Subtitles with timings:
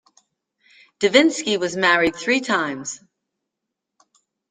[0.99, 3.01] Divinsky was married three times.